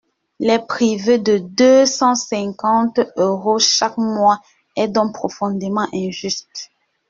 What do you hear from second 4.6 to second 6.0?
est donc profondément